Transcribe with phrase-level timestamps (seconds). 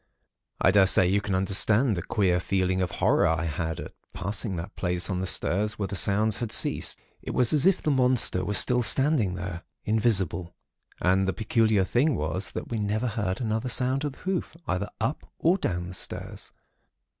[0.59, 4.75] "I daresay you can understand the queer feeling of horror I had at passing that
[4.75, 6.97] place on the stairs where the sounds had ceased.
[7.21, 10.55] It was as if the monster were still standing there, invisible.
[10.99, 14.89] And the peculiar thing was that we never heard another sound of the hoof, either
[14.99, 16.51] up or down the stairs.